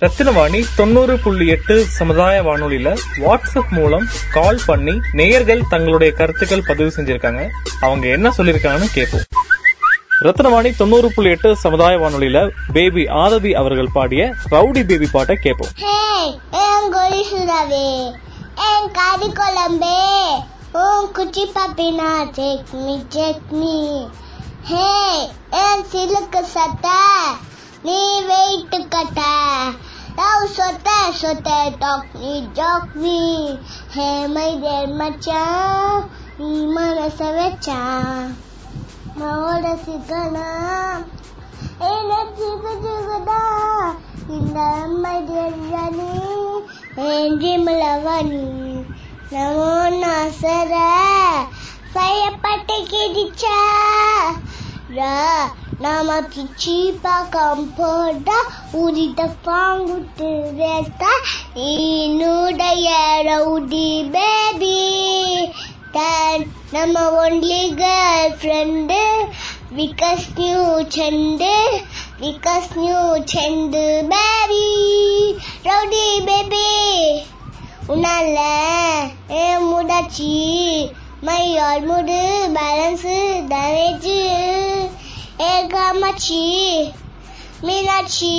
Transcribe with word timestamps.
ரத்தினவாணி 0.00 0.64
தொண்ணூறு 0.76 1.18
புள்ளி 1.18 1.46
எட்டு 1.46 1.84
சமுதாய 1.84 2.42
வானொலியில 2.42 2.98
வாட்ஸ்அப் 3.16 3.68
மூலம் 3.70 4.06
கால் 4.32 4.60
பண்ணி 4.66 5.00
நேயர்கள் 5.12 5.62
தங்களுடைய 5.68 6.12
கருத்துக்கள் 6.12 6.62
பதிவு 6.66 6.92
செஞ்சிருக்காங்க. 6.96 7.48
அவங்க 7.80 8.06
என்ன 8.06 8.32
சொல்லிருக்காங்கன்னு 8.38 8.84
கேட்போம். 8.92 9.20
ரத்னவாணி 10.20 10.76
தொண்ணூறு 10.76 11.12
புள்ளி 11.14 11.30
எட்டு 11.30 11.56
சமுதாய 11.56 11.96
வானொலியில 11.96 12.50
பேபி 12.72 13.08
ஆதவி 13.08 13.54
அவர்கள் 13.54 13.88
பாடிய 13.92 14.34
ரவுடி 14.50 14.86
பேபி 14.86 15.08
பாட்டை 15.12 15.36
கேட்போம். 15.36 15.70
கறி 18.92 19.32
குழம்பே? 19.32 20.26
உன் 20.72 21.12
குச்சி 21.12 21.52
பப்பினா 21.54 22.30
சட்னி 22.36 23.04
சட்னி. 23.08 24.08
ஹே 24.64 25.24
என் 25.50 25.84
சிலுக்கு 25.92 26.40
சட்ட? 26.42 26.88
நீ 27.82 28.22
வெயிட்டு 28.22 28.88
கட்ட. 28.88 29.20
சொத்த 30.48 30.88
சொத்த 31.20 31.50
டாக் 31.80 32.92
நீ 32.94 33.18
ஹே 33.94 34.26
மை 34.26 34.58
தேர் 34.60 34.92
மச்சான் 34.94 36.02
நீ 36.38 36.50
மனச 36.66 37.18
வச்சா. 37.36 37.78
மோட 39.18 39.64
சிக்கனா 39.84 40.48
என்ன 41.88 42.12
ஜிகு 42.38 42.72
ஜிகுதா 42.84 43.40
இந்த 44.28 44.58
அம்மை 44.82 45.16
தேர்வானி 45.24 46.10
என்று 47.10 47.52
மிளவனி 47.64 48.46
நமோ 49.30 49.72
நாசர. 50.02 50.72
பயப்பட்டு 51.94 52.76
கிடிச்சா 52.92 53.58
ரா 54.96 55.14
நாம 55.82 56.16
கிச்சிப்பா 56.32 57.14
கம்போடா 57.32 58.38
உரித 58.80 59.20
பாங்குட்டு 59.46 60.28
வேஸ்தா 60.58 61.12
இன்னுடைய 61.68 62.88
ரவுடி 63.28 63.86
பேபி 64.14 64.76
தான் 65.96 66.44
நம்ம 66.72 67.02
ஒன்லி 67.22 67.62
கேர்ள் 67.80 68.34
ஃப்ரெண்டு 68.38 69.00
விகாஸ் 69.76 70.28
நியூ 70.38 70.62
செண்டு 70.96 71.52
விகாஸ் 72.22 72.72
நியூ 72.76 73.00
செண்டு 73.32 73.84
பேபி 74.12 74.66
ரவுடி 75.68 76.06
பேபி 76.28 76.66
உன்னால 77.88 78.38
ஏ 79.36 79.46
முடாச்சி 79.64 80.32
மையால் 81.26 81.84
முடு 81.88 82.20
பேலன்ஸ் 82.56 83.08
டேமேஜ் 83.50 84.08
ஏ 84.12 84.63
மீனாட்சி 86.04 86.40
மீனாட்சி 87.66 88.32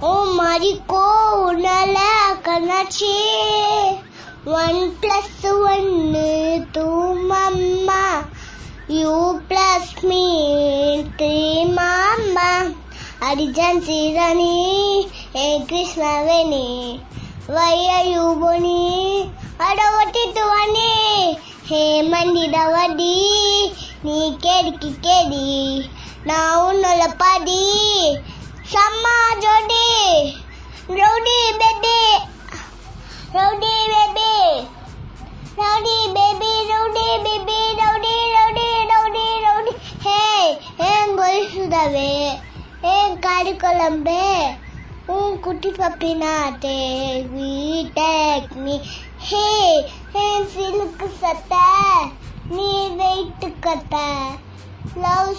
ஓ 0.00 0.10
மாதிரி 0.38 0.72
கோணல 0.90 1.98
கண்ணாட்சி 2.46 3.12
ஒன் 4.56 4.82
பிளஸ் 5.00 5.46
ஒன்னு 5.68 6.26
two 6.74 6.84
mama 7.30 8.02
you 8.96 9.14
plus 9.48 9.94
me 10.04 10.22
three 11.14 11.32
mama 11.78 12.50
Harijan 13.22 13.82
சீரணி 13.88 14.54
ஏ 15.38 15.48
கிருஷ்ணவேணி 15.70 16.68
வையு 17.48 18.26
பொனி 18.42 18.80
அடவட்டி 19.62 20.26
துவனே 20.38 20.94
ஹே 21.70 21.84
மந்திடவடி 22.12 23.14
நீ 24.04 24.18
கேடிக்கு 24.42 24.90
கேடி 25.06 25.46
Now 26.26 26.72
no 26.74 26.90
padi. 27.20 28.18
Sama 28.64 29.16
Jody. 29.42 30.34
Rowdy 30.90 31.40
baby. 31.60 32.00
Rowdy 33.34 33.74
baby. 33.92 34.32
Rowdy 35.56 35.98
baby. 36.16 36.52
Rowdy 36.70 37.08
baby. 37.26 37.60
Rowdy 37.80 38.16
rowdy 38.34 38.68
rowdy 38.90 39.28
rowdy. 39.46 39.72
Hey, 40.06 40.42
என் 40.88 41.14
கொல் 41.18 41.46
சுதாவே 41.52 42.12
என் 42.92 43.16
காடு 43.24 43.52
குழம்பு 43.62 44.20
உன் 45.14 45.36
குட்டி 45.44 45.70
பப்பினா 45.78 46.34
தேவி 46.64 47.52
டேக் 47.98 48.54
மீ 48.64 48.76
ஹே 49.28 49.46
என் 50.24 50.48
சிலுக்கு 50.54 51.08
சத்த 51.22 51.54
நீ 52.54 52.68
வெயிட்டு 53.00 53.50
கத்தை 53.66 54.08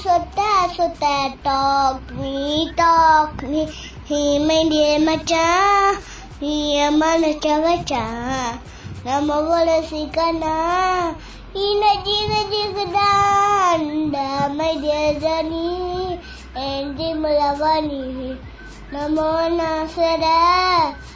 sota, 0.03 1.37
talk 1.43 2.11
me, 2.13 2.73
talk 2.75 3.43
me. 3.43 3.67
Hey, 4.07 4.39
my 4.39 4.69
dear 4.69 4.99
macha, 5.01 6.01
he 6.41 6.79
a 6.81 6.91
man 6.91 7.23
chavacha. 7.41 8.59
Nama 9.05 9.43
vola 9.43 9.83
sikana, 9.83 11.15
ina 11.55 11.93
jiga 12.05 12.41
jiga 12.53 12.87
danda, 12.97 14.55
my 14.55 14.75
dear 14.81 15.21
Johnny, 15.21 16.19
and 16.55 16.99
Jimalavani. 16.99 18.39
நமோ 18.95 19.29
நாசர 19.59 20.25
பயப்பட்டு 20.31 20.31
கிதிச்சா 20.31 21.16